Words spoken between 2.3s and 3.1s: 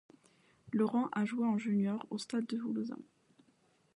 toulousain.